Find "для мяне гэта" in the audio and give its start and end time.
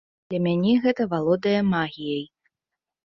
0.33-1.07